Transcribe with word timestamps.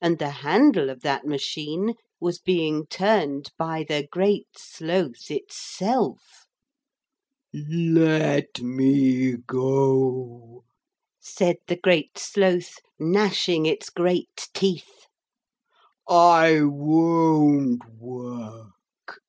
And 0.00 0.18
the 0.18 0.30
handle 0.30 0.88
of 0.88 1.02
that 1.02 1.26
machine 1.26 1.96
was 2.18 2.38
being 2.38 2.86
turned 2.86 3.50
by 3.58 3.84
the 3.86 4.08
Great 4.10 4.48
Sloth 4.56 5.30
itself. 5.30 6.46
'Let 7.52 8.62
me 8.62 9.32
go,' 9.46 10.64
said 11.20 11.56
the 11.66 11.76
Great 11.76 12.16
Sloth, 12.16 12.78
gnashing 12.98 13.66
its 13.66 13.90
great 13.90 14.48
teeth. 14.54 15.04
'I 16.08 16.62
won't 16.62 17.82
work!' 17.98 19.20